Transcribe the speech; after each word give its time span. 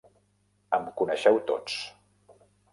Em 0.77 0.87
coneixeu 1.03 1.39
tots! 1.53 1.79